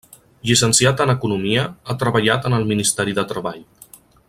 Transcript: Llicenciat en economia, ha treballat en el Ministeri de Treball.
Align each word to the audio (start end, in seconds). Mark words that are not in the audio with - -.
Llicenciat 0.51 1.03
en 1.05 1.13
economia, 1.15 1.67
ha 1.87 1.97
treballat 2.05 2.49
en 2.51 2.59
el 2.61 2.67
Ministeri 2.73 3.15
de 3.21 3.29
Treball. 3.35 3.63